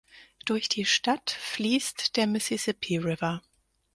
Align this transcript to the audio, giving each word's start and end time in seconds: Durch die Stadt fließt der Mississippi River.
Durch 0.45 0.67
die 0.67 0.85
Stadt 0.85 1.29
fließt 1.29 2.17
der 2.17 2.25
Mississippi 2.25 2.97
River. 2.97 3.43